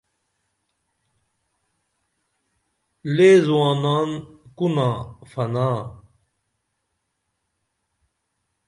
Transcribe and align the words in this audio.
لے 3.15 3.29
زوانان 3.45 4.09
کُنا 4.57 4.89
فنا 5.31 5.67